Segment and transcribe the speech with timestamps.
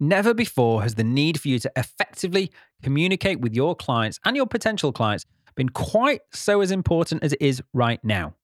[0.00, 2.52] Never before has the need for you to effectively
[2.82, 5.24] communicate with your clients and your potential clients
[5.56, 8.34] been quite so as important as it is right now.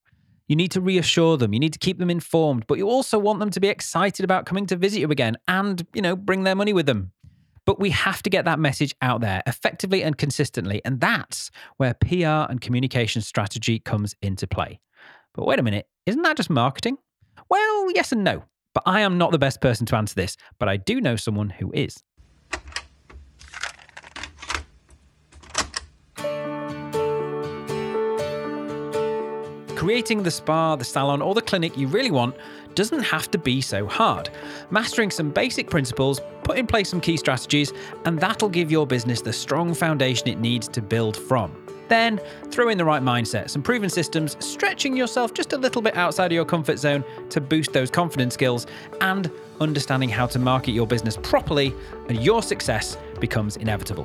[0.49, 3.39] You need to reassure them, you need to keep them informed, but you also want
[3.39, 6.57] them to be excited about coming to visit you again and, you know, bring their
[6.57, 7.13] money with them.
[7.65, 11.95] But we have to get that message out there effectively and consistently, and that's where
[11.95, 14.81] PR and communication strategy comes into play.
[15.35, 16.99] But wait a minute, isn't that just marketing?
[17.49, 18.43] Well, yes and no.
[18.75, 21.49] But I am not the best person to answer this, but I do know someone
[21.49, 22.03] who is.
[29.77, 32.35] Creating the spa, the salon, or the clinic you really want
[32.75, 34.31] doesn't have to be so hard.
[34.71, 37.73] Mastering some basic principles, put in place some key strategies,
[38.07, 41.64] and that'll give your business the strong foundation it needs to build from.
[41.89, 42.21] Then
[42.51, 46.27] throw in the right mindset, some proven systems, stretching yourself just a little bit outside
[46.27, 48.67] of your comfort zone to boost those confidence skills,
[49.01, 51.75] and understanding how to market your business properly,
[52.09, 54.05] and your success becomes inevitable.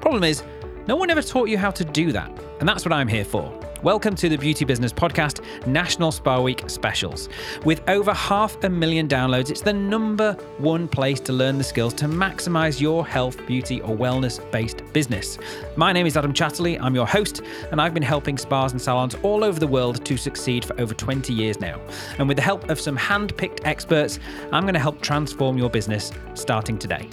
[0.00, 0.42] Problem is,
[0.86, 3.52] no one ever taught you how to do that, and that's what I'm here for.
[3.82, 7.30] Welcome to the Beauty Business Podcast National Spa Week Specials.
[7.64, 11.94] With over half a million downloads, it's the number one place to learn the skills
[11.94, 15.38] to maximize your health, beauty, or wellness based business.
[15.76, 16.78] My name is Adam Chatterley.
[16.78, 20.18] I'm your host, and I've been helping spas and salons all over the world to
[20.18, 21.80] succeed for over 20 years now.
[22.18, 24.18] And with the help of some hand picked experts,
[24.52, 27.08] I'm going to help transform your business starting today.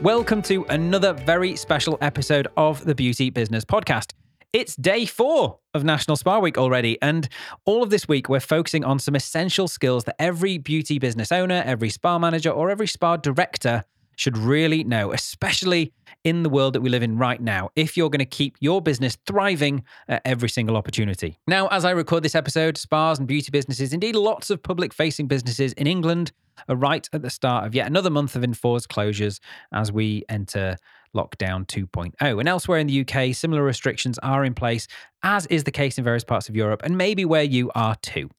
[0.00, 4.12] Welcome to another very special episode of the Beauty Business Podcast.
[4.52, 6.96] It's day four of National Spa Week already.
[7.02, 7.28] And
[7.64, 11.62] all of this week, we're focusing on some essential skills that every beauty business owner,
[11.66, 13.84] every spa manager, or every spa director
[14.16, 15.92] should really know, especially
[16.24, 18.82] in the world that we live in right now, if you're going to keep your
[18.82, 21.38] business thriving at every single opportunity.
[21.46, 25.28] Now, as I record this episode, spas and beauty businesses, indeed lots of public facing
[25.28, 26.32] businesses in England,
[26.68, 29.40] are right at the start of yet another month of enforced closures
[29.72, 30.76] as we enter
[31.14, 32.12] lockdown 2.0.
[32.20, 34.88] And elsewhere in the UK, similar restrictions are in place,
[35.22, 38.30] as is the case in various parts of Europe, and maybe where you are too.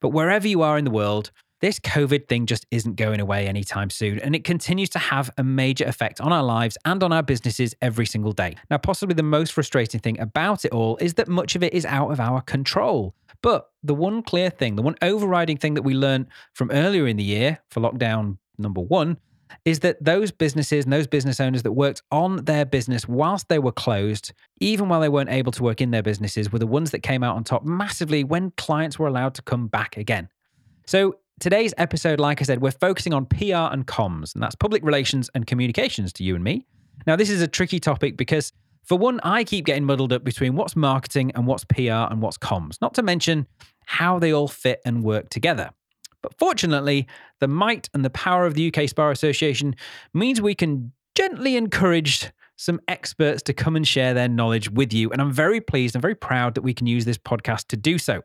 [0.00, 1.30] But wherever you are in the world,
[1.64, 5.42] this COVID thing just isn't going away anytime soon, and it continues to have a
[5.42, 8.54] major effect on our lives and on our businesses every single day.
[8.70, 11.86] Now, possibly the most frustrating thing about it all is that much of it is
[11.86, 13.14] out of our control.
[13.40, 17.16] But the one clear thing, the one overriding thing that we learned from earlier in
[17.16, 19.16] the year for lockdown number one
[19.64, 23.58] is that those businesses and those business owners that worked on their business whilst they
[23.58, 26.90] were closed, even while they weren't able to work in their businesses, were the ones
[26.90, 30.28] that came out on top massively when clients were allowed to come back again.
[30.86, 34.84] So, today's episode, like I said, we're focusing on PR and comms, and that's public
[34.84, 36.66] relations and communications to you and me.
[37.06, 38.52] Now, this is a tricky topic because,
[38.84, 42.38] for one, I keep getting muddled up between what's marketing and what's PR and what's
[42.38, 43.46] comms, not to mention
[43.86, 45.70] how they all fit and work together.
[46.22, 47.06] But fortunately,
[47.40, 49.76] the might and the power of the UK Spa Association
[50.14, 55.10] means we can gently encourage some experts to come and share their knowledge with you.
[55.10, 57.98] And I'm very pleased and very proud that we can use this podcast to do
[57.98, 58.22] so.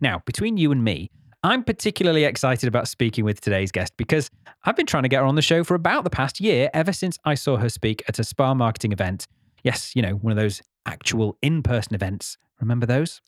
[0.00, 1.10] Now, between you and me,
[1.44, 4.30] I'm particularly excited about speaking with today's guest because
[4.64, 6.92] I've been trying to get her on the show for about the past year, ever
[6.92, 9.26] since I saw her speak at a spa marketing event.
[9.64, 12.38] Yes, you know, one of those actual in person events.
[12.60, 13.20] Remember those?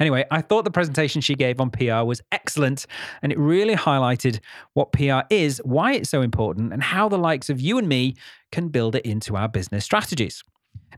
[0.00, 2.86] Anyway, I thought the presentation she gave on PR was excellent,
[3.22, 4.40] and it really highlighted
[4.74, 8.16] what PR is, why it's so important, and how the likes of you and me
[8.50, 10.42] can build it into our business strategies.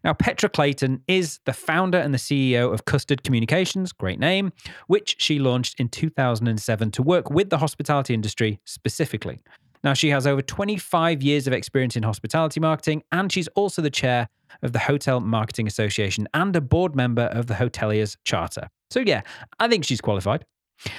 [0.04, 4.53] Now, Petra Clayton is the founder and the CEO of Custard Communications, great name,
[4.86, 9.41] which she launched in 2007 to work with the hospitality industry specifically.
[9.84, 13.91] Now, she has over 25 years of experience in hospitality marketing, and she's also the
[13.91, 14.28] chair
[14.62, 18.69] of the Hotel Marketing Association and a board member of the Hoteliers Charter.
[18.91, 19.22] So, yeah,
[19.59, 20.44] I think she's qualified.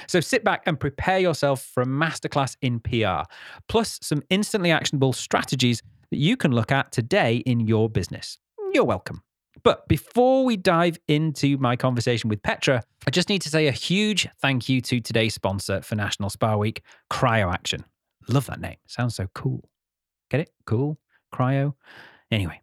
[0.06, 3.28] So sit back and prepare yourself for a masterclass in PR,
[3.68, 8.38] plus some instantly actionable strategies that you can look at today in your business.
[8.74, 9.22] You're welcome.
[9.62, 13.70] But before we dive into my conversation with Petra, I just need to say a
[13.70, 17.84] huge thank you to today's sponsor for National Spa Week, CryoAction.
[18.28, 18.74] Love that name.
[18.88, 19.70] Sounds so cool.
[20.28, 20.50] Get it?
[20.66, 20.98] Cool.
[21.32, 21.74] Cryo.
[22.32, 22.60] Anyway,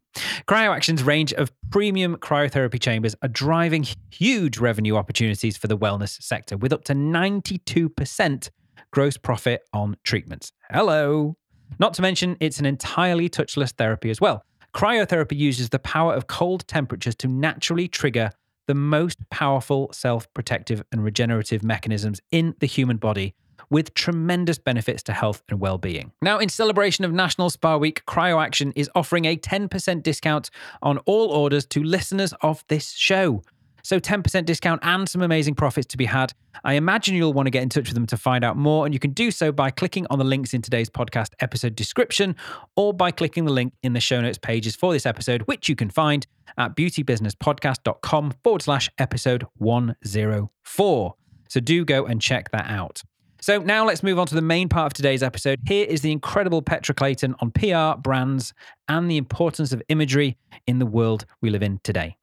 [0.50, 6.58] CryoAction's range of premium cryotherapy chambers are driving huge revenue opportunities for the wellness sector
[6.58, 8.50] with up to 92%
[8.92, 10.52] gross profit on treatments.
[10.70, 11.38] Hello.
[11.80, 14.44] Not to mention, it's an entirely touchless therapy as well.
[14.74, 18.32] Cryotherapy uses the power of cold temperatures to naturally trigger
[18.68, 23.36] the most powerful self protective and regenerative mechanisms in the human body
[23.70, 26.12] with tremendous benefits to health and well-being.
[26.22, 30.50] Now, in celebration of National Spa Week, CryoAction is offering a 10% discount
[30.82, 33.44] on all orders to listeners of this show.
[33.84, 36.34] So 10% discount and some amazing profits to be had.
[36.64, 38.86] I imagine you'll want to get in touch with them to find out more.
[38.86, 42.36] And you can do so by clicking on the links in today's podcast episode description
[42.76, 45.76] or by clicking the link in the show notes pages for this episode, which you
[45.76, 51.16] can find at beautybusinesspodcast.com forward slash episode 104.
[51.50, 53.04] So do go and check that out.
[53.42, 55.60] So now let's move on to the main part of today's episode.
[55.66, 58.54] Here is the incredible Petra Clayton on PR, brands,
[58.88, 60.38] and the importance of imagery
[60.68, 62.18] in the world we live in today.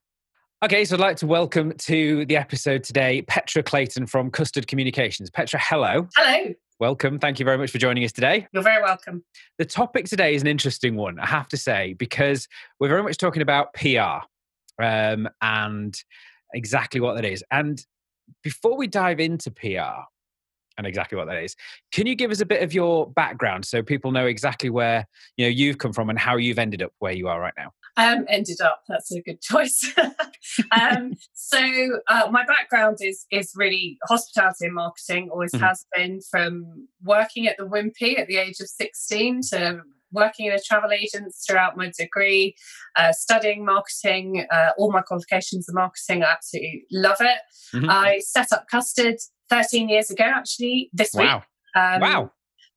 [0.60, 5.30] Okay, so I'd like to welcome to the episode today Petra Clayton from Custard Communications.
[5.30, 6.08] Petra, hello.
[6.16, 6.52] Hello.
[6.80, 7.20] Welcome.
[7.20, 8.48] Thank you very much for joining us today.
[8.52, 9.22] You're very welcome.
[9.58, 12.48] The topic today is an interesting one, I have to say, because
[12.80, 14.26] we're very much talking about PR
[14.82, 15.96] um, and
[16.52, 17.44] exactly what that is.
[17.52, 17.80] And
[18.42, 20.06] before we dive into PR,
[20.76, 21.56] and exactly what that is.
[21.92, 25.06] Can you give us a bit of your background so people know exactly where
[25.36, 27.72] you know you've come from and how you've ended up where you are right now?
[27.98, 28.82] Um, ended up.
[28.88, 29.92] That's a good choice.
[30.70, 31.58] um, so
[32.08, 35.28] uh, my background is is really hospitality and marketing.
[35.30, 35.64] Always mm-hmm.
[35.64, 40.52] has been from working at the Wimpy at the age of sixteen to working in
[40.52, 42.54] a travel agent throughout my degree,
[42.96, 46.22] uh, studying marketing, uh, all my qualifications in marketing.
[46.22, 47.38] I absolutely love it.
[47.74, 47.90] Mm-hmm.
[47.90, 49.16] I set up Custard
[49.50, 51.36] 13 years ago, actually, this wow.
[51.36, 51.42] week.
[51.82, 52.32] Um, wow.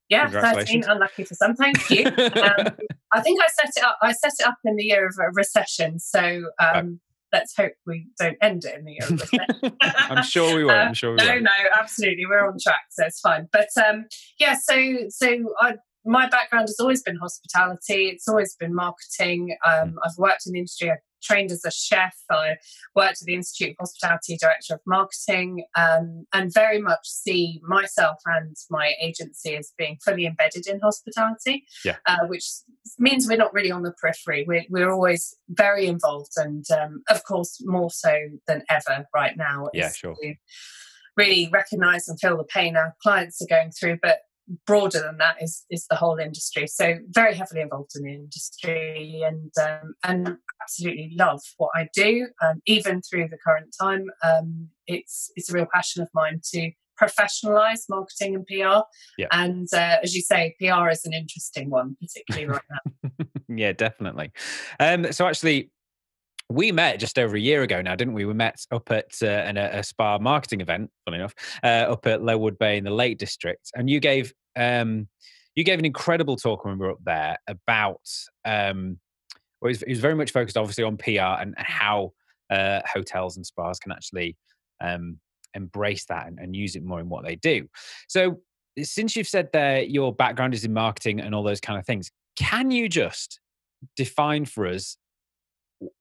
[0.08, 1.54] Yeah, 13, unlucky for some.
[1.54, 2.06] Thank you.
[2.06, 2.68] um,
[3.12, 3.98] I think I set it up.
[4.02, 5.98] I set it up in the year of a recession.
[5.98, 7.00] So um,
[7.32, 9.76] let's hope we don't end it in the year of recession.
[9.82, 10.70] I'm sure we will.
[10.72, 11.34] I'm sure we no, will.
[11.34, 12.26] No, no, absolutely.
[12.26, 13.48] We're on track, so it's fine.
[13.52, 14.06] But um,
[14.38, 15.74] yeah, so so I
[16.04, 18.08] my background has always been hospitality.
[18.08, 19.56] It's always been marketing.
[19.64, 19.94] Um, mm.
[20.04, 20.90] I've worked in the industry.
[20.90, 22.14] I trained as a chef.
[22.30, 22.56] I
[22.94, 28.18] worked at the Institute of Hospitality Director of Marketing, um, and very much see myself
[28.26, 31.64] and my agency as being fully embedded in hospitality.
[31.84, 31.96] Yeah.
[32.06, 32.44] Uh, which
[32.98, 34.44] means we're not really on the periphery.
[34.46, 38.16] We're, we're always very involved, and um, of course, more so
[38.46, 39.68] than ever right now.
[39.72, 40.16] Yeah, sure.
[41.16, 44.18] Really recognize and feel the pain our clients are going through, but
[44.66, 46.66] broader than that is is the whole industry.
[46.66, 52.28] So very heavily involved in the industry and um, and absolutely love what I do.
[52.42, 56.70] Um, even through the current time, um, it's it's a real passion of mine to
[57.00, 58.82] professionalize marketing and PR.
[59.18, 59.26] Yeah.
[59.32, 63.26] And uh, as you say, PR is an interesting one, particularly right now.
[63.48, 64.32] yeah, definitely.
[64.78, 65.70] Um, so actually,
[66.48, 68.24] we met just over a year ago now, didn't we?
[68.24, 72.22] We met up at uh, an, a spa marketing event, funny enough, uh, up at
[72.22, 75.08] Low Wood Bay in the Lake District, and you gave um,
[75.54, 78.08] you gave an incredible talk when we were up there about.
[78.44, 78.98] Um,
[79.60, 82.12] well, it was, it was very much focused, obviously, on PR and how
[82.50, 84.36] uh, hotels and spas can actually
[84.80, 85.18] um,
[85.54, 87.68] embrace that and, and use it more in what they do.
[88.08, 88.40] So,
[88.82, 92.10] since you've said that your background is in marketing and all those kind of things,
[92.36, 93.38] can you just
[93.96, 94.96] define for us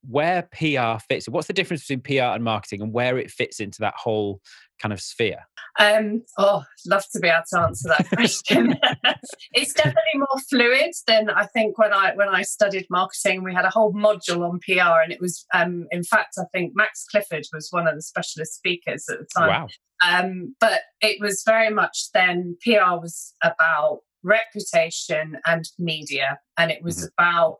[0.07, 1.27] where PR fits.
[1.27, 4.41] What's the difference between PR and marketing and where it fits into that whole
[4.81, 5.39] kind of sphere?
[5.79, 8.75] Um, oh, love to be able to answer that question.
[9.53, 13.43] it's definitely more fluid than I think when I when I studied marketing.
[13.43, 16.73] We had a whole module on PR, and it was, um, in fact, I think
[16.75, 19.49] Max Clifford was one of the specialist speakers at the time.
[19.49, 19.67] Wow.
[20.03, 26.83] Um, but it was very much then PR was about reputation and media, and it
[26.83, 27.07] was mm-hmm.
[27.17, 27.57] about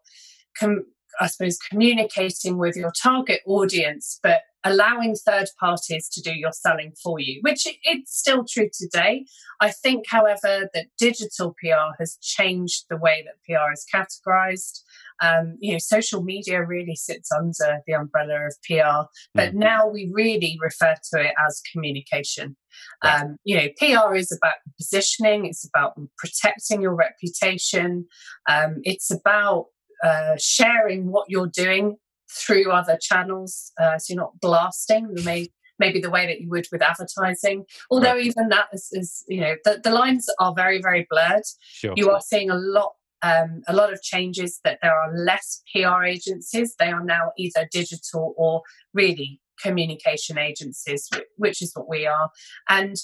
[0.59, 0.85] com-
[1.19, 6.93] I suppose, communicating with your target audience, but allowing third parties to do your selling
[7.03, 9.25] for you, which it's still true today.
[9.59, 14.81] I think, however, that digital PR has changed the way that PR is categorized.
[15.21, 19.59] Um, you know, social media really sits under the umbrella of PR, but mm-hmm.
[19.59, 22.55] now we really refer to it as communication.
[23.03, 23.21] Right.
[23.21, 28.07] Um, you know, PR is about positioning, it's about protecting your reputation,
[28.49, 29.65] um, it's about
[30.03, 31.97] uh, sharing what you're doing
[32.29, 33.71] through other channels.
[33.79, 37.65] Uh, so you're not blasting the may, maybe the way that you would with advertising.
[37.89, 38.25] Although right.
[38.25, 41.43] even that is, is, you know, the, the lines are very, very blurred.
[41.63, 41.93] Sure.
[41.95, 42.93] You are seeing a lot
[43.23, 46.75] um, a lot of changes that there are less PR agencies.
[46.79, 48.63] They are now either digital or
[48.95, 52.31] really communication agencies, which is what we are.
[52.67, 52.95] And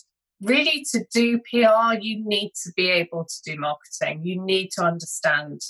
[0.42, 4.22] really, to do PR, you need to be able to do marketing.
[4.24, 5.62] You need to understand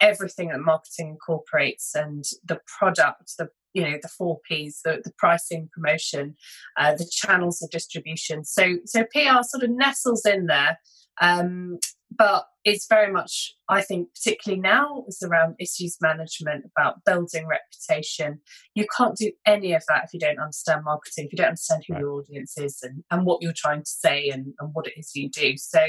[0.00, 5.12] everything that marketing incorporates and the product, the you know the four P's, the, the
[5.16, 6.34] pricing, promotion,
[6.76, 8.44] uh, the channels of distribution.
[8.44, 10.78] So so PR sort of nestles in there,
[11.20, 11.78] um,
[12.16, 18.40] but it's very much I think particularly now it's around issues management, about building reputation.
[18.74, 21.84] You can't do any of that if you don't understand marketing, if you don't understand
[21.86, 22.00] who right.
[22.00, 25.12] your audience is and, and what you're trying to say and, and what it is
[25.14, 25.56] you do.
[25.56, 25.80] So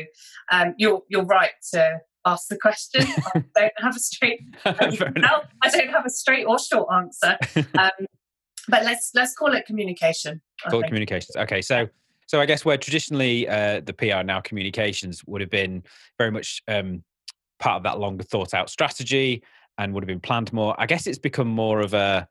[0.51, 3.05] um, you're you're right to ask the question.
[3.35, 4.41] I don't have a straight.
[4.65, 7.37] No, I don't have a straight or short answer.
[7.77, 8.05] Um,
[8.67, 10.39] but let's let's call it communication.
[10.69, 11.35] Call it communications.
[11.35, 11.87] Okay, so
[12.27, 15.83] so I guess where traditionally uh, the PR now communications would have been
[16.19, 17.03] very much um,
[17.59, 19.43] part of that longer thought out strategy
[19.79, 20.75] and would have been planned more.
[20.77, 22.27] I guess it's become more of a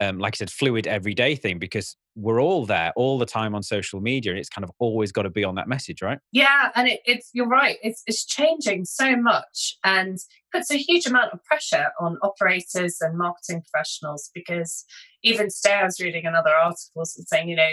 [0.00, 3.62] um, like I said, fluid everyday thing because we're all there all the time on
[3.62, 6.18] social media, and it's kind of always got to be on that message, right?
[6.32, 7.76] Yeah, and it, it's you're right.
[7.82, 10.18] It's it's changing so much, and
[10.52, 14.84] puts a huge amount of pressure on operators and marketing professionals because
[15.22, 17.72] even today I was reading another article saying, you know,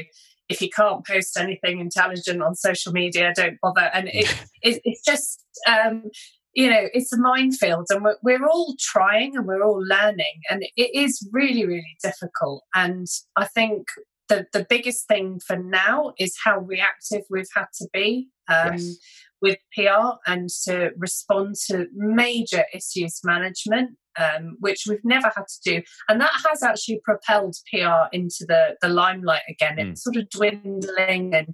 [0.49, 3.89] if you can't post anything intelligent on social media, don't bother.
[3.93, 4.27] And it,
[4.61, 6.05] it, it's just um,
[6.53, 10.63] you know it's a minefield and we're, we're all trying and we're all learning and
[10.75, 13.07] it is really really difficult and
[13.37, 13.87] i think
[14.31, 18.97] the, the biggest thing for now is how reactive we've had to be um, yes.
[19.41, 25.59] with PR and to respond to major issues management, um, which we've never had to
[25.65, 25.81] do.
[26.07, 29.75] And that has actually propelled PR into the, the limelight again.
[29.75, 29.91] Mm.
[29.91, 31.53] It's sort of dwindling and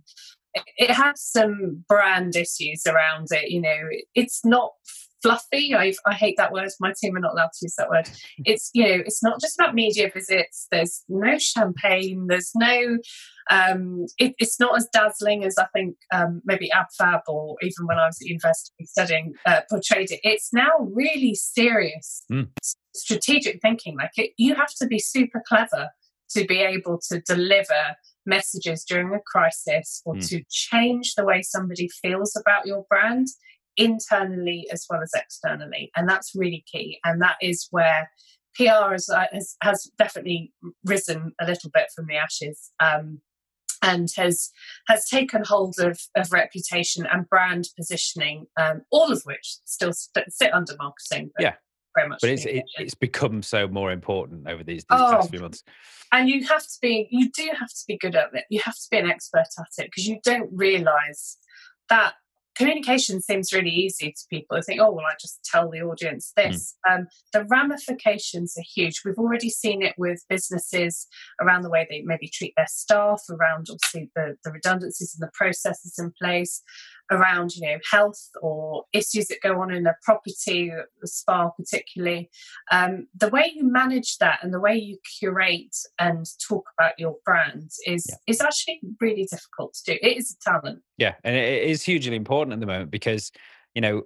[0.78, 3.50] it has some brand issues around it.
[3.50, 4.74] You know, it's not
[5.22, 5.74] fluffy.
[5.76, 6.70] I, I hate that word.
[6.80, 8.10] My team are not allowed to use that word.
[8.46, 10.68] It's you know, it's not just about media visits.
[10.72, 12.28] There's no champagne.
[12.28, 12.98] There's no.
[13.50, 17.98] Um, it, it's not as dazzling as I think um, maybe AbFab or even when
[17.98, 20.20] I was at university studying uh, portrayed it.
[20.24, 22.48] It's now really serious mm.
[22.96, 23.98] strategic thinking.
[23.98, 25.90] Like it, you have to be super clever
[26.32, 27.96] to be able to deliver
[28.26, 30.28] messages during a crisis or mm.
[30.28, 33.28] to change the way somebody feels about your brand
[33.78, 35.92] internally as well as externally.
[35.96, 37.00] And that's really key.
[37.06, 38.10] And that is where
[38.56, 40.52] PR has, uh, has, has definitely
[40.84, 42.72] risen a little bit from the ashes.
[42.80, 43.22] Um,
[43.84, 44.50] and has
[44.88, 50.34] has taken hold of, of reputation and brand positioning, um, all of which still st-
[50.34, 51.30] sit under marketing.
[51.38, 51.54] yeah,
[51.96, 52.20] very much.
[52.22, 55.64] But it's it, it's become so more important over these, these oh, past few months.
[56.12, 58.46] And you have to be, you do have to be good at it.
[58.50, 61.38] You have to be an expert at it because you don't realise
[61.90, 62.14] that
[62.58, 64.58] communication seems really easy to people.
[64.58, 66.50] I think, oh, well, I just tell the audience hmm.
[66.50, 66.76] this.
[66.88, 67.00] Mm.
[67.00, 69.02] Um, the ramifications are huge.
[69.06, 71.08] We've already seen it with businesses
[71.42, 75.32] around the way they maybe treat their staff, around obviously the, the redundancies and the
[75.34, 76.62] processes in place,
[77.12, 80.72] around you know health or issues that go on in a property,
[81.04, 82.30] spa particularly.
[82.72, 87.16] Um, the way you manage that and the way you curate and talk about your
[87.26, 88.16] brand is yeah.
[88.28, 90.00] is actually really difficult to do.
[90.02, 90.82] It is a talent.
[90.98, 93.32] Yeah, and it is hugely important at the moment because
[93.76, 94.04] you know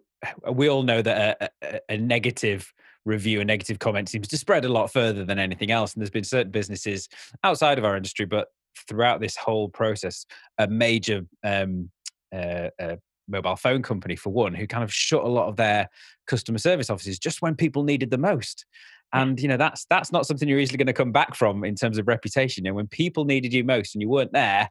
[0.51, 2.72] we all know that a, a, a negative
[3.05, 5.93] review, a negative comment seems to spread a lot further than anything else.
[5.93, 7.10] And there's been certain businesses
[7.43, 8.50] outside of our industry, but
[8.88, 10.25] throughout this whole process,
[10.58, 11.89] a major um,
[12.33, 12.97] uh, a
[13.27, 15.89] mobile phone company for one, who kind of shut a lot of their
[16.27, 18.65] customer service offices just when people needed the most.
[19.13, 21.75] And you know that's that's not something you're easily going to come back from in
[21.75, 22.65] terms of reputation.
[22.65, 24.69] And when people needed you most and you weren't there,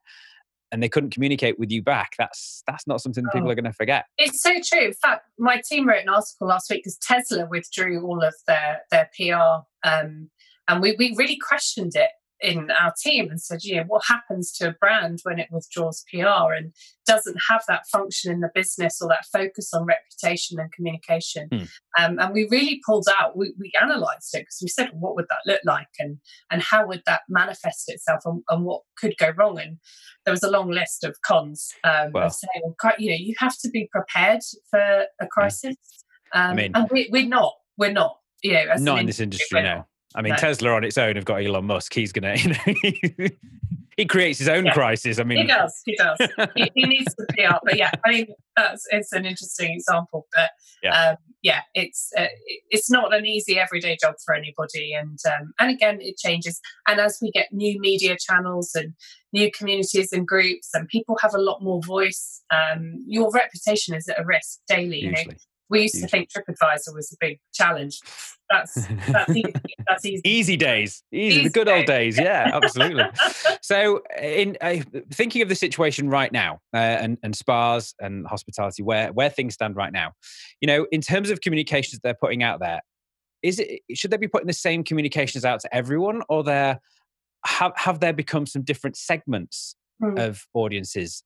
[0.73, 3.31] and they couldn't communicate with you back, that's that's not something oh.
[3.33, 4.07] people are going to forget.
[4.19, 4.87] It's so true.
[4.87, 8.83] In fact, my team wrote an article last week because Tesla withdrew all of their
[8.91, 10.31] their PR, um,
[10.69, 12.11] and we we really questioned it
[12.43, 16.05] in our team and said, you know, what happens to a brand when it withdraws
[16.11, 16.73] PR and
[17.07, 21.49] doesn't have that function in the business or that focus on reputation and communication?
[21.51, 21.69] Mm.
[21.99, 25.27] Um, and we really pulled out, we, we analysed it because we said, what would
[25.29, 26.19] that look like and
[26.51, 29.59] and how would that manifest itself and, and what could go wrong?
[29.59, 29.79] And
[30.25, 33.57] there was a long list of cons um, well, of saying, you know, you have
[33.59, 35.77] to be prepared for a crisis.
[36.33, 38.17] Um, I mean, and we, we're not, we're not.
[38.43, 39.87] You know, not in this industry now.
[40.15, 40.37] I mean, no.
[40.37, 41.95] Tesla on its own have got Elon Musk.
[41.95, 43.29] He's gonna, you know,
[43.97, 44.73] he creates his own yeah.
[44.73, 45.19] crisis.
[45.19, 45.83] I mean, he does.
[45.85, 46.19] He does.
[46.57, 47.63] he, he, needs to be up.
[47.65, 48.27] But yeah, I mean,
[48.57, 50.27] that's it's an interesting example.
[50.35, 50.51] But
[50.83, 52.27] yeah, um, yeah it's uh,
[52.71, 54.95] it's not an easy everyday job for anybody.
[54.95, 56.61] And um, and again, it changes.
[56.89, 58.95] And as we get new media channels and
[59.33, 64.09] new communities and groups, and people have a lot more voice, um, your reputation is
[64.09, 65.01] at a risk daily.
[65.01, 65.21] Usually.
[65.21, 65.35] You know,
[65.71, 68.01] we used to think TripAdvisor was a big challenge.
[68.51, 68.75] That's
[69.09, 69.53] that's easy.
[69.89, 70.23] That's easy.
[70.25, 72.19] easy days, easy, easy the good old days.
[72.19, 73.05] Yeah, absolutely.
[73.63, 74.79] so, in uh,
[75.13, 79.55] thinking of the situation right now, uh, and and spas and hospitality, where where things
[79.55, 80.13] stand right now,
[80.61, 82.81] you know, in terms of communications they're putting out there,
[83.43, 86.81] is it should they be putting the same communications out to everyone, or there
[87.47, 90.19] have have there become some different segments mm.
[90.19, 91.23] of audiences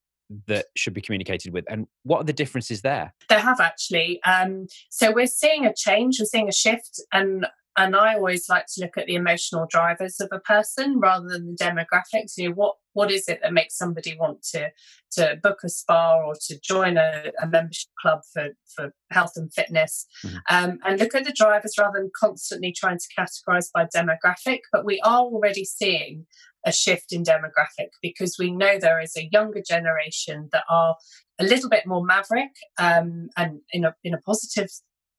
[0.47, 4.67] that should be communicated with and what are the differences there there have actually um,
[4.91, 8.83] so we're seeing a change we're seeing a shift and and I always like to
[8.83, 12.37] look at the emotional drivers of a person rather than the demographics.
[12.37, 14.71] You know, what what is it that makes somebody want to
[15.13, 19.53] to book a spa or to join a, a membership club for for health and
[19.53, 20.37] fitness, mm-hmm.
[20.49, 24.61] um, and look at the drivers rather than constantly trying to categorize by demographic.
[24.73, 26.27] But we are already seeing
[26.67, 30.97] a shift in demographic because we know there is a younger generation that are
[31.39, 34.69] a little bit more maverick um, and in a, in a positive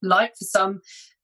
[0.02, 0.82] light for some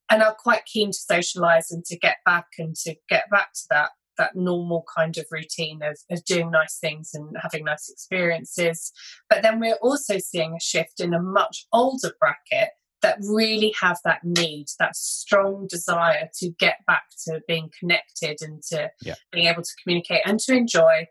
[0.10, 3.62] and are quite keen to socialize and to get back and to get back to
[3.70, 8.92] that that normal kind of routine of, of doing nice things and having nice experiences.
[9.30, 12.70] But then we're also seeing a shift in a much older bracket
[13.02, 18.62] that really have that need, that strong desire to get back to being connected and
[18.64, 19.16] to yeah.
[19.32, 21.08] being able to communicate and to enjoy.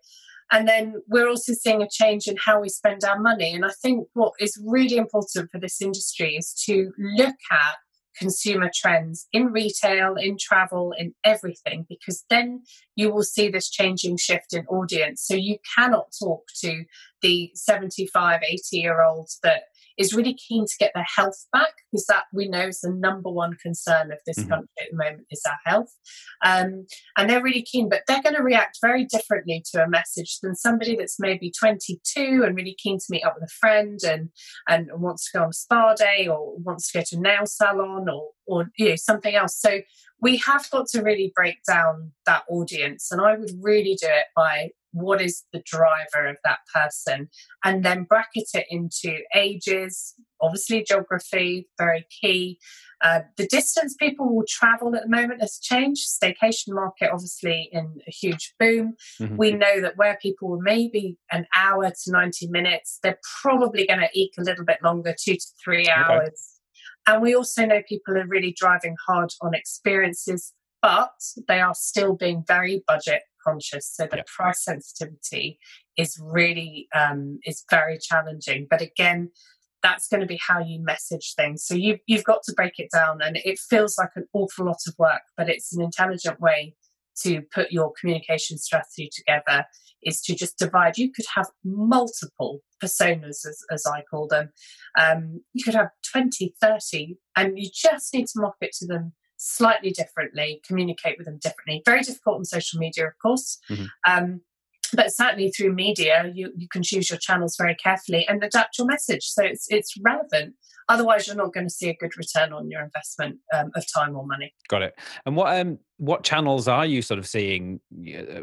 [0.52, 3.54] And then we're also seeing a change in how we spend our money.
[3.54, 7.76] And I think what is really important for this industry is to look at
[8.16, 12.62] consumer trends in retail, in travel, in everything, because then
[12.96, 15.24] you will see this changing shift in audience.
[15.24, 16.84] So you cannot talk to
[17.22, 19.62] the 75, 80 year olds that
[20.00, 23.30] is really keen to get their health back because that we know is the number
[23.30, 24.48] one concern of this mm-hmm.
[24.48, 25.92] country at the moment is our health.
[26.42, 26.86] Um,
[27.18, 30.56] and they're really keen, but they're going to react very differently to a message than
[30.56, 34.30] somebody that's maybe 22 and really keen to meet up with a friend and
[34.66, 37.44] and wants to go on a spa day or wants to go to a nail
[37.44, 39.60] salon or or you know something else.
[39.60, 39.80] So
[40.22, 44.26] we have got to really break down that audience, and I would really do it
[44.34, 47.28] by what is the driver of that person?
[47.64, 52.58] And then bracket it into ages obviously geography very key.
[53.02, 56.06] Uh, the distance people will travel at the moment has changed.
[56.08, 58.94] Staycation market obviously in a huge boom.
[59.20, 59.36] Mm-hmm.
[59.36, 64.00] we know that where people were maybe an hour to 90 minutes they're probably going
[64.00, 66.58] to eke a little bit longer two to three hours.
[67.08, 67.14] Okay.
[67.14, 71.12] and we also know people are really driving hard on experiences but
[71.48, 73.90] they are still being very budget conscious.
[73.92, 75.58] So the price sensitivity
[75.96, 78.66] is really um, is very challenging.
[78.68, 79.30] But again,
[79.82, 81.64] that's going to be how you message things.
[81.64, 84.80] So you've you've got to break it down, and it feels like an awful lot
[84.86, 86.74] of work, but it's an intelligent way
[87.22, 89.66] to put your communication strategy together
[90.02, 90.98] is to just divide.
[90.98, 94.50] You could have multiple personas, as, as I call them.
[94.98, 99.90] Um, you could have 20, 30, and you just need to market to them slightly
[99.90, 101.82] differently, communicate with them differently.
[101.86, 103.58] Very difficult on social media, of course.
[103.70, 103.84] Mm-hmm.
[104.06, 104.40] Um,
[104.92, 108.86] but certainly through media, you, you can choose your channels very carefully and adapt your
[108.86, 110.54] message so it's it's relevant.
[110.88, 114.16] Otherwise, you're not going to see a good return on your investment um, of time
[114.16, 114.52] or money.
[114.68, 114.98] Got it.
[115.24, 117.80] And what um what channels are you sort of seeing
[118.18, 118.42] uh,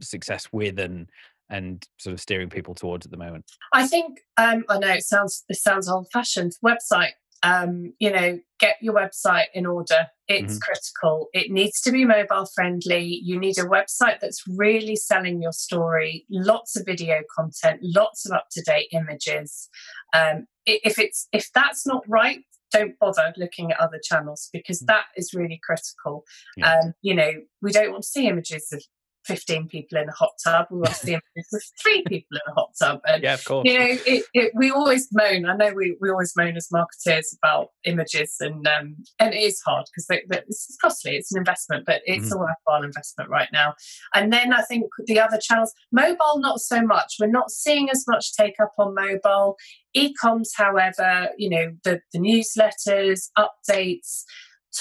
[0.00, 1.10] success with and
[1.50, 3.44] and sort of steering people towards at the moment?
[3.72, 6.52] I think um, I know it sounds this sounds old fashioned.
[6.64, 7.12] Website
[7.44, 10.08] um, you know, get your website in order.
[10.26, 10.58] It's mm-hmm.
[10.60, 11.28] critical.
[11.34, 13.20] It needs to be mobile friendly.
[13.22, 18.32] You need a website that's really selling your story, lots of video content, lots of
[18.32, 19.68] up to date images.
[20.14, 22.38] Um, if it's if that's not right,
[22.72, 24.86] don't bother looking at other channels because mm.
[24.86, 26.24] that is really critical.
[26.56, 26.78] Yeah.
[26.78, 28.82] Um, you know, we don't want to see images of
[29.26, 30.66] 15 people in a hot tub.
[30.70, 33.00] We want to see images of three people in a hot tub.
[33.06, 33.68] And, yeah, of course.
[33.68, 35.46] You know, it, it, we always moan.
[35.46, 39.60] I know we, we always moan as marketers about images, and um, and it is
[39.64, 40.06] hard because
[40.48, 41.16] it's costly.
[41.16, 42.34] It's an investment, but it's mm-hmm.
[42.34, 43.74] a worthwhile investment right now.
[44.14, 47.14] And then I think the other channels, mobile, not so much.
[47.20, 49.56] We're not seeing as much take up on mobile.
[49.94, 54.24] E-coms, however, you know, the, the newsletters, updates,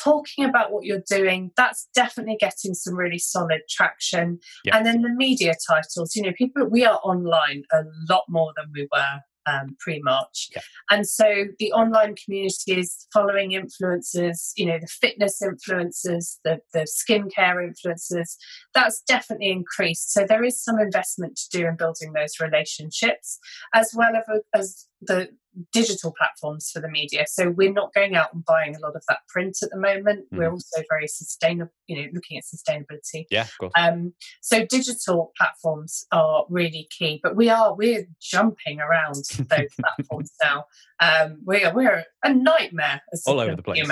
[0.04, 4.40] talking about what you're doing, that's definitely getting some really solid traction.
[4.72, 8.72] And then the media titles, you know, people, we are online a lot more than
[8.74, 10.50] we were um, pre-March.
[10.56, 10.62] Yeah.
[10.90, 16.88] And so the online community is following influencers, you know, the fitness influencers, the, the
[16.88, 18.36] skincare influencers,
[18.74, 20.14] that's definitely increased.
[20.14, 23.40] So there is some investment to do in building those relationships,
[23.74, 25.30] as well as, as the
[25.72, 27.26] digital platforms for the media.
[27.28, 30.26] So we're not going out and buying a lot of that print at the moment.
[30.32, 30.38] Mm.
[30.38, 33.26] We're also very sustainable, you know, looking at sustainability.
[33.30, 33.74] Yeah, of course.
[33.78, 40.32] Um, so digital platforms are really key, but we are we're jumping around those platforms
[40.44, 40.66] now.
[41.00, 43.88] Um, we are we're a nightmare all over the place.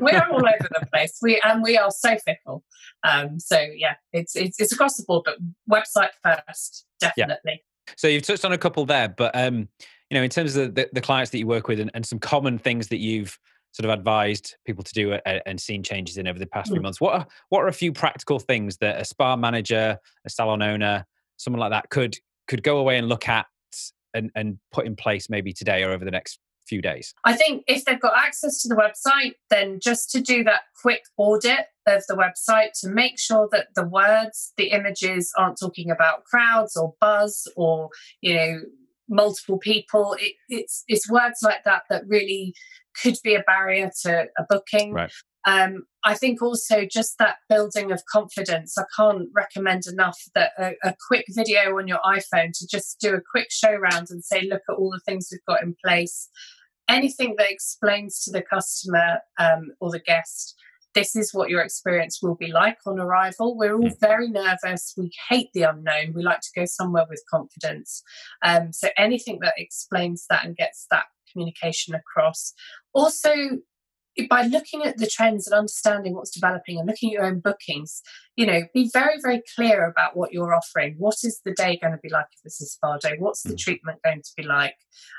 [0.00, 1.18] we are all over the place.
[1.22, 2.64] We and we are so fickle.
[3.02, 5.36] Um, so yeah, it's, it's it's across the board, but
[5.70, 7.38] website first, definitely.
[7.44, 7.94] Yeah.
[7.96, 9.68] So you've touched on a couple there, but um,
[10.10, 12.18] you know, in terms of the, the clients that you work with and, and, some
[12.18, 13.38] common things that you've
[13.72, 16.76] sort of advised people to do and, and seen changes in over the past few
[16.76, 16.84] hmm.
[16.84, 20.62] months, what are, what are a few practical things that a spa manager, a salon
[20.62, 21.04] owner,
[21.36, 22.16] someone like that could
[22.48, 23.46] could go away and look at
[24.14, 27.14] and, and put in place maybe today or over the next few days?
[27.24, 31.02] I think if they've got access to the website, then just to do that quick
[31.16, 36.24] audit of the website to make sure that the words, the images aren't talking about
[36.24, 37.90] crowds or buzz or,
[38.20, 38.60] you know,
[39.08, 40.16] multiple people.
[40.18, 42.54] It, it's it's words like that that really
[43.02, 44.92] could be a barrier to a booking.
[44.92, 45.12] Right.
[45.46, 48.76] Um, I think also just that building of confidence.
[48.76, 53.14] I can't recommend enough that a, a, quick video on your iPhone to just do
[53.14, 56.28] a quick show round and say, look at all the things we've got in place.
[56.88, 60.56] Anything that explains to the customer um, or the guest,
[60.96, 63.56] this is what your experience will be like on arrival.
[63.56, 64.00] We're all hmm.
[64.00, 64.94] very nervous.
[64.96, 66.14] We hate the unknown.
[66.14, 68.02] We like to go somewhere with confidence.
[68.42, 72.54] Um, so anything that explains that and gets that communication across.
[72.94, 73.30] Also,
[74.30, 78.00] by looking at the trends and understanding what's developing and looking at your own bookings,
[78.34, 80.94] you know, be very, very clear about what you're offering.
[80.98, 83.16] What is the day going to be like if it's a spa day?
[83.18, 83.58] What's the mm.
[83.58, 84.76] treatment going to be like?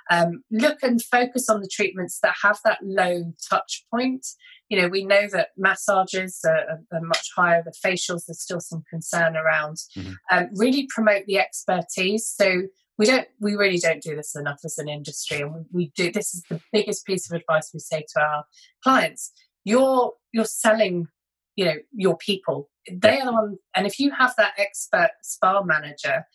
[0.09, 4.25] Um, look and focus on the treatments that have that low touch point.
[4.69, 8.83] You know, we know that massages are, are much higher, the facials, there's still some
[8.89, 9.77] concern around.
[9.97, 10.11] Mm-hmm.
[10.31, 12.27] Um, really promote the expertise.
[12.27, 12.63] So
[12.97, 16.11] we don't we really don't do this enough as an industry and we, we, do
[16.11, 18.43] this is the biggest piece of advice we say to our
[18.83, 19.31] clients
[19.63, 21.07] you're you're selling
[21.55, 26.25] you know your people they are on and if you have that expert spa manager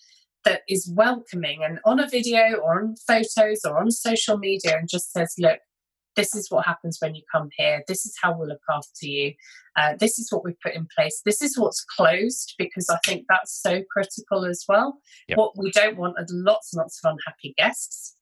[0.45, 4.89] that is welcoming and on a video or on photos or on social media and
[4.89, 5.59] just says look
[6.17, 7.83] this is what happens when you come here.
[7.89, 9.33] This is how we'll look after you.
[9.77, 11.23] Uh, this is what we've put in place.
[11.25, 14.99] This is what's closed because I think that's so critical as well.
[15.29, 15.39] Yep.
[15.39, 18.17] What we don't want are lots and lots of unhappy guests,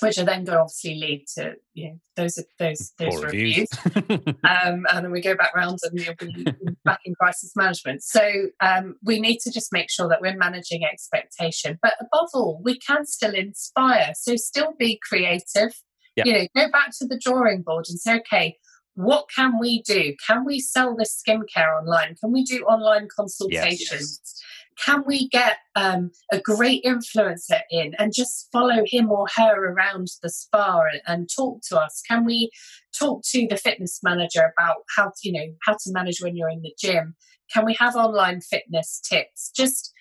[0.00, 3.68] which are then going to obviously lead to you know those those those Poor reviews.
[3.96, 6.46] um, and then we go back round and you'll be
[6.84, 8.04] back in crisis management.
[8.04, 12.60] So um, we need to just make sure that we're managing expectation, but above all,
[12.62, 14.12] we can still inspire.
[14.14, 15.74] So still be creative
[16.16, 18.58] you know, go back to the drawing board and say, okay,
[18.94, 20.14] what can we do?
[20.26, 22.14] Can we sell this skincare online?
[22.14, 24.20] Can we do online consultations?
[24.22, 24.42] Yes.
[24.84, 30.08] Can we get um, a great influencer in and just follow him or her around
[30.22, 32.02] the spa and, and talk to us?
[32.08, 32.50] Can we
[32.96, 36.48] talk to the fitness manager about how to, you know how to manage when you're
[36.48, 37.14] in the gym?
[37.52, 39.52] Can we have online fitness tips?
[39.54, 39.92] Just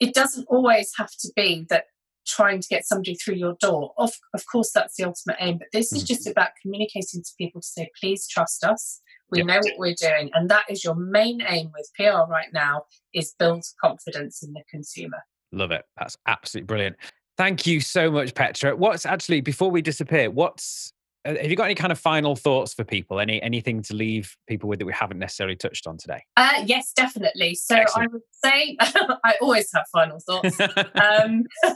[0.00, 1.86] it doesn't always have to be that
[2.28, 3.92] trying to get somebody through your door.
[3.98, 6.32] Of, of course, that's the ultimate aim, but this is just mm-hmm.
[6.32, 9.00] about communicating to people to say, please trust us.
[9.30, 10.30] We know what we're doing.
[10.34, 14.62] And that is your main aim with PR right now is build confidence in the
[14.70, 15.18] consumer.
[15.52, 15.84] Love it.
[15.98, 16.96] That's absolutely brilliant.
[17.36, 18.74] Thank you so much, Petra.
[18.74, 20.92] What's actually, before we disappear, what's
[21.24, 23.20] have you got any kind of final thoughts for people?
[23.20, 26.22] Any anything to leave people with that we haven't necessarily touched on today?
[26.36, 27.54] Uh, yes, definitely.
[27.54, 28.10] So Excellent.
[28.10, 28.76] I would say
[29.24, 30.58] I always have final thoughts.
[30.60, 31.44] um,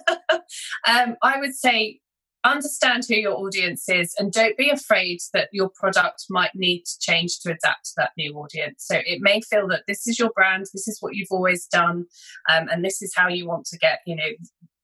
[0.87, 2.01] um, I would say
[2.45, 6.99] understand who your audience is and don't be afraid that your product might need to
[7.01, 8.85] change to adapt to that new audience.
[8.85, 12.07] So it may feel that this is your brand, this is what you've always done,
[12.51, 14.31] um, and this is how you want to get you know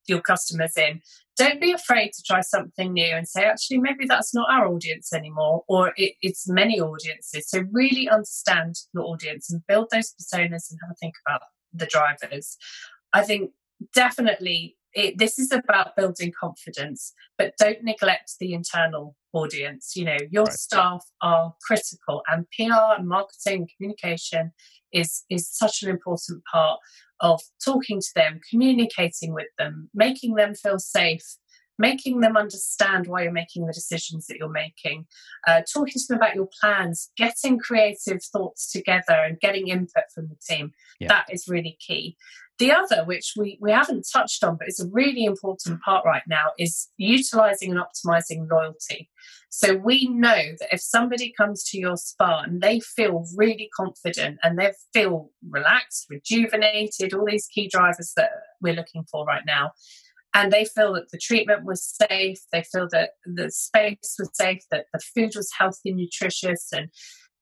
[0.08, 1.00] your customers in
[1.38, 5.12] don't be afraid to try something new and say, actually, maybe that's not our audience
[5.12, 7.48] anymore, or it, it's many audiences.
[7.48, 11.86] So, really understand your audience and build those personas and have a think about the
[11.86, 12.56] drivers.
[13.12, 13.52] I think
[13.94, 19.92] definitely it, this is about building confidence, but don't neglect the internal audience.
[19.94, 20.52] You know, your right.
[20.52, 24.52] staff are critical, and PR and marketing and communication
[24.92, 26.80] is is such an important part
[27.20, 31.24] of talking to them, communicating with them, making them feel safe,
[31.78, 35.06] making them understand why you're making the decisions that you're making,
[35.46, 40.28] uh, talking to them about your plans, getting creative thoughts together and getting input from
[40.28, 40.72] the team.
[40.98, 41.08] Yeah.
[41.08, 42.16] That is really key.
[42.58, 46.22] The other, which we, we haven't touched on, but is a really important part right
[46.26, 49.10] now, is utilizing and optimizing loyalty.
[49.48, 54.38] So we know that if somebody comes to your spa and they feel really confident
[54.42, 59.72] and they feel relaxed, rejuvenated, all these key drivers that we're looking for right now,
[60.34, 64.62] and they feel that the treatment was safe, they feel that the space was safe,
[64.70, 66.90] that the food was healthy, nutritious, and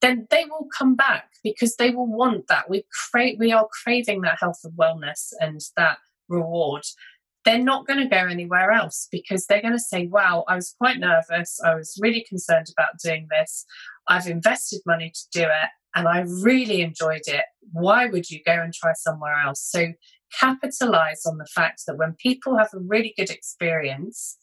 [0.01, 2.69] then they will come back because they will want that.
[2.69, 5.97] We crave, we are craving that health and wellness and that
[6.29, 6.83] reward.
[7.45, 10.75] They're not going to go anywhere else because they're going to say, Wow, I was
[10.79, 11.59] quite nervous.
[11.63, 13.65] I was really concerned about doing this.
[14.07, 17.45] I've invested money to do it and I really enjoyed it.
[17.71, 19.63] Why would you go and try somewhere else?
[19.63, 19.93] So
[20.39, 24.37] capitalize on the fact that when people have a really good experience,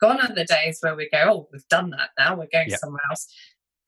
[0.00, 2.80] gone are the days where we go, Oh, we've done that now, we're going yep.
[2.80, 3.28] somewhere else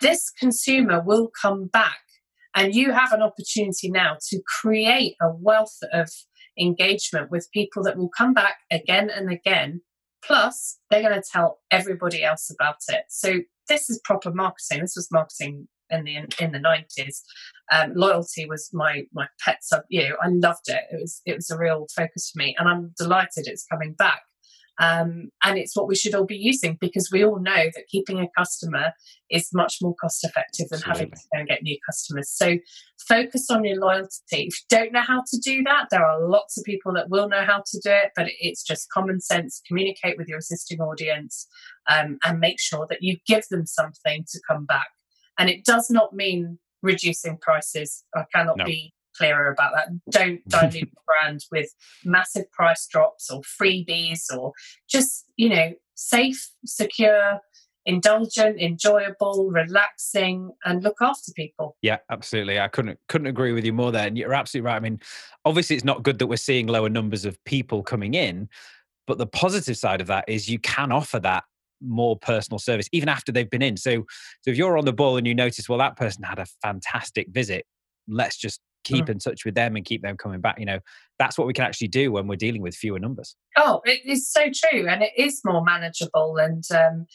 [0.03, 1.99] this consumer will come back.
[2.55, 6.11] And you have an opportunity now to create a wealth of
[6.61, 9.81] engagement with people that will come back again and again.
[10.23, 13.05] Plus, they're going to tell everybody else about it.
[13.09, 14.81] So this is proper marketing.
[14.81, 17.23] This was marketing in the in the nineties.
[17.73, 19.83] Um, loyalty was my my pet sub.
[19.89, 20.83] You know, I loved it.
[20.91, 24.23] It was it was a real focus for me, and I'm delighted it's coming back.
[24.81, 28.21] Um, and it's what we should all be using because we all know that keeping
[28.21, 28.93] a customer
[29.31, 31.01] is much more cost effective than Absolutely.
[31.01, 32.31] having to go and get new customers.
[32.31, 32.59] So
[33.07, 34.11] focus on your loyalty.
[34.31, 37.29] If you don't know how to do that, there are lots of people that will
[37.29, 39.61] know how to do it, but it's just common sense.
[39.69, 41.47] Communicate with your existing audience
[41.91, 44.89] um, and make sure that you give them something to come back.
[45.39, 48.05] And it does not mean reducing prices.
[48.15, 48.65] I cannot no.
[48.65, 49.89] be clearer about that.
[50.11, 51.69] Don't dilute the brand with
[52.05, 54.53] massive price drops or freebies or
[54.89, 57.41] just, you know, safe, secure,
[57.85, 61.77] indulgent, enjoyable, relaxing, and look after people.
[61.83, 62.61] Yeah, absolutely.
[62.61, 64.07] I couldn't couldn't agree with you more there.
[64.07, 64.77] And you're absolutely right.
[64.77, 65.01] I mean,
[65.45, 68.49] obviously it's not good that we're seeing lower numbers of people coming in,
[69.07, 71.45] but the positive side of that is you can offer that
[71.85, 73.77] more personal service even after they've been in.
[73.77, 74.05] So
[74.43, 77.29] so if you're on the ball and you notice, well, that person had a fantastic
[77.31, 77.67] visit,
[78.07, 79.11] let's just keep mm.
[79.11, 80.59] in touch with them and keep them coming back.
[80.59, 80.81] You know,
[81.19, 83.37] that's what we can actually do when we're dealing with fewer numbers.
[83.57, 84.89] Oh, it is so true.
[84.89, 87.07] And it is more manageable and um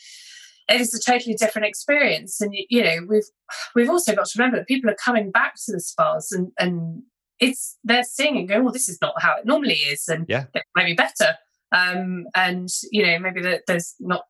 [0.69, 2.41] it is a totally different experience.
[2.41, 3.29] And you know, we've
[3.75, 7.03] we've also got to remember that people are coming back to the spas and and
[7.39, 10.45] it's they're seeing and going, well, this is not how it normally is, and yeah.
[10.53, 11.35] it may be better.
[11.71, 14.23] Um, and you know, maybe that there's not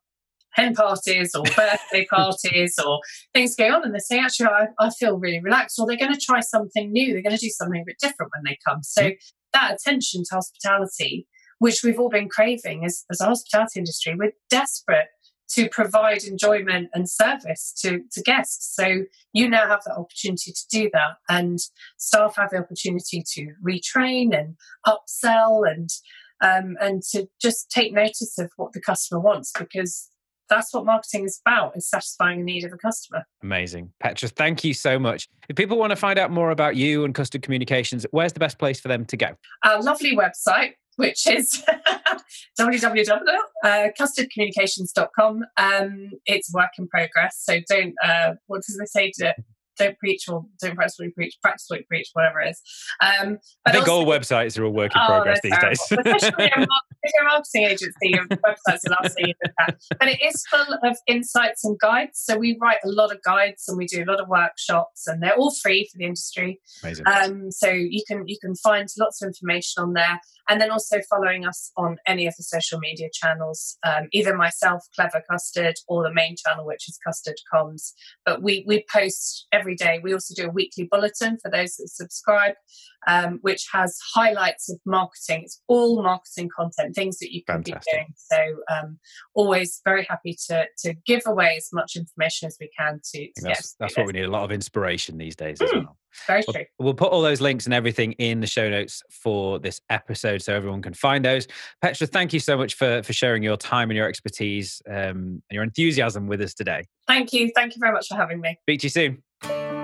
[0.58, 3.00] hen parties or birthday parties or
[3.34, 6.14] things going on, and they say, actually, I, I feel really relaxed, or they're going
[6.14, 7.14] to try something new.
[7.14, 8.84] They're going to do something a bit different when they come.
[8.84, 9.14] So mm-hmm.
[9.54, 11.28] that attention to hospitality,
[11.60, 15.08] which we've all been craving as, as a hospitality industry, we're desperate
[15.50, 18.76] to provide enjoyment and service to, to guests.
[18.76, 21.16] So you now have the opportunity to do that.
[21.30, 21.60] And
[21.98, 25.90] staff have the opportunity to retrain and upsell and
[26.40, 30.08] um, and to just take notice of what the customer wants because
[30.50, 34.64] that's what marketing is about is satisfying the need of a customer amazing petra thank
[34.64, 38.06] you so much if people want to find out more about you and custard communications
[38.12, 39.30] where's the best place for them to go
[39.64, 41.64] our lovely website which is
[42.60, 45.46] www.custardcommunications.com.
[45.56, 47.94] Um, it's work in progress, so don't.
[48.04, 49.34] Uh, what does they say to
[49.78, 52.62] don't preach or don't practice what you preach, practice what you preach, whatever it is.
[53.02, 55.70] Um, I think also, all websites are a work in oh, progress these terrible.
[55.70, 55.80] days.
[55.92, 56.52] Especially
[57.08, 59.78] if you're marketing agency, your website's the last thing you that.
[60.00, 62.20] But it is full of insights and guides.
[62.20, 65.22] So we write a lot of guides and we do a lot of workshops, and
[65.22, 66.60] they're all free for the industry.
[66.84, 67.06] Amazing.
[67.08, 70.98] Um, so you can you can find lots of information on there, and then also
[71.10, 76.04] following us on any of the social media channels, um, either myself, Clever Custard, or
[76.04, 77.94] the main channel, which is Custard Comms.
[78.26, 80.00] But we we post every day.
[80.02, 82.56] We also do a weekly bulletin for those that subscribe,
[83.06, 85.44] um, which has highlights of marketing.
[85.44, 87.84] It's all marketing content, things that you can Fantastic.
[87.92, 88.08] be doing.
[88.16, 89.00] So um,
[89.34, 93.42] always very happy to to give away as much information as we can to, to
[93.42, 95.80] that's, that's what we need a lot of inspiration these days as hmm.
[95.80, 95.98] well.
[96.26, 96.54] Very true.
[96.80, 100.42] We'll, we'll, put all those links and everything in the show notes for this episode
[100.42, 101.48] so everyone can find those.
[101.82, 105.44] Petra, thank you so much for, for sharing your time and your expertise um, and
[105.52, 106.86] your enthusiasm with us today.
[107.08, 107.52] Thank you.
[107.54, 108.58] Thank you very much for having me.
[108.64, 109.77] Speak to you soon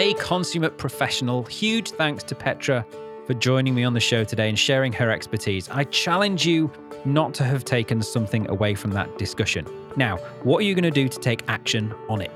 [0.00, 1.44] a consummate professional.
[1.44, 2.86] Huge thanks to Petra
[3.26, 5.68] for joining me on the show today and sharing her expertise.
[5.68, 6.72] I challenge you
[7.04, 9.66] not to have taken something away from that discussion.
[9.96, 12.30] Now, what are you going to do to take action on it?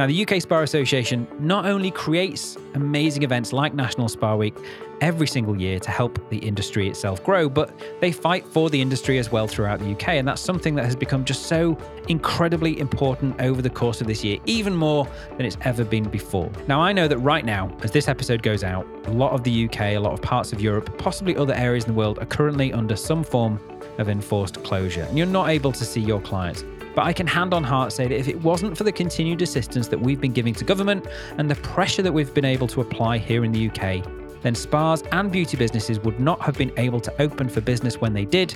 [0.00, 4.56] Now, the UK Spa Association not only creates amazing events like National Spa Week
[5.02, 9.18] every single year to help the industry itself grow, but they fight for the industry
[9.18, 10.08] as well throughout the UK.
[10.08, 11.76] And that's something that has become just so
[12.08, 16.50] incredibly important over the course of this year, even more than it's ever been before.
[16.66, 19.66] Now, I know that right now, as this episode goes out, a lot of the
[19.66, 22.72] UK, a lot of parts of Europe, possibly other areas in the world are currently
[22.72, 23.60] under some form
[23.98, 26.64] of enforced closure, and you're not able to see your clients.
[26.94, 29.88] But I can hand on heart say that if it wasn't for the continued assistance
[29.88, 31.06] that we've been giving to government
[31.38, 34.04] and the pressure that we've been able to apply here in the UK,
[34.42, 38.12] then spas and beauty businesses would not have been able to open for business when
[38.12, 38.54] they did,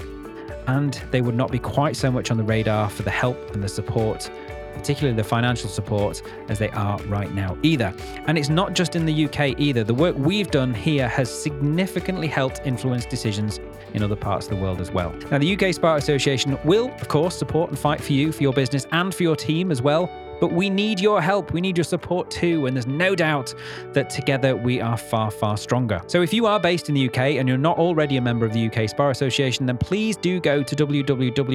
[0.67, 3.63] and they would not be quite so much on the radar for the help and
[3.63, 4.31] the support
[4.75, 7.95] particularly the financial support, as they are right now either.
[8.27, 9.85] And it's not just in the UK either.
[9.85, 13.61] The work we've done here has significantly helped influence decisions
[13.95, 15.13] in other parts of the world as well.
[15.31, 18.53] Now, the UK Spa Association will, of course, support and fight for you, for your
[18.53, 20.11] business, and for your team as well.
[20.41, 21.53] But we need your help.
[21.53, 22.67] We need your support too.
[22.67, 23.55] And there's no doubt
[23.93, 26.03] that together we are far, far stronger.
[26.07, 28.53] So if you are based in the UK and you're not already a member of
[28.53, 31.55] the UK Spa Association, then please do go to www.spa-uk.org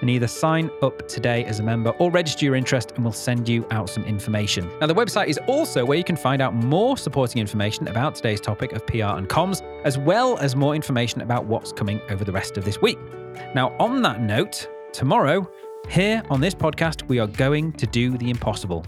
[0.00, 3.48] and either sign up today as a member or register your interest and we'll send
[3.48, 4.70] you out some information.
[4.80, 8.40] Now, the website is also where you can find out more supporting information about today's
[8.40, 12.32] topic of PR and comms, as well as more information about what's coming over the
[12.32, 12.98] rest of this week.
[13.54, 15.48] Now, on that note, tomorrow,
[15.88, 18.84] here on this podcast, we are going to do the impossible.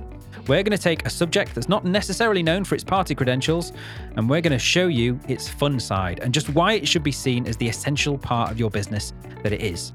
[0.49, 3.73] we're going to take a subject that's not necessarily known for its party credentials
[4.17, 7.13] and we're going to show you its fun side and just why it should be
[7.13, 9.93] seen as the essential part of your business that it is.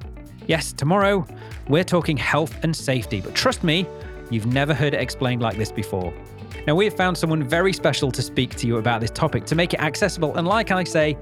[0.47, 1.27] Yes, tomorrow
[1.67, 3.85] we're talking health and safety, but trust me,
[4.31, 6.13] you've never heard it explained like this before.
[6.65, 9.55] Now, we have found someone very special to speak to you about this topic to
[9.55, 11.17] make it accessible and, like I say,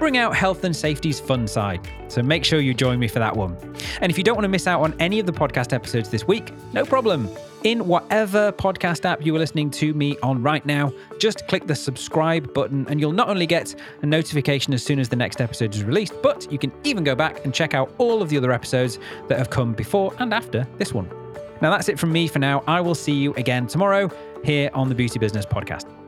[0.00, 1.86] bring out health and safety's fun side.
[2.08, 3.56] So make sure you join me for that one.
[4.00, 6.26] And if you don't want to miss out on any of the podcast episodes this
[6.26, 7.28] week, no problem.
[7.64, 11.74] In whatever podcast app you are listening to me on right now, just click the
[11.74, 15.74] subscribe button and you'll not only get a notification as soon as the next episode
[15.74, 18.50] is released, but you can even go back and check out all of the other
[18.50, 21.08] episodes that have come before and after this one.
[21.60, 22.64] Now, that's it from me for now.
[22.66, 24.10] I will see you again tomorrow
[24.42, 25.99] here on the Beauty Business Podcast.